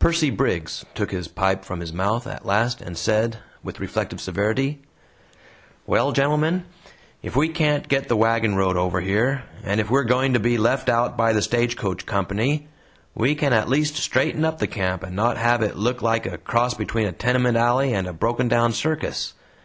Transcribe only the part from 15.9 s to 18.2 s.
like a cross between a tenement alley and a